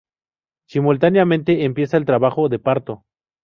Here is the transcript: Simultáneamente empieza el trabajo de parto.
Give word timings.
Simultáneamente 0.67 1.63
empieza 1.63 1.95
el 1.95 2.05
trabajo 2.05 2.49
de 2.49 2.57
parto. 2.57 3.03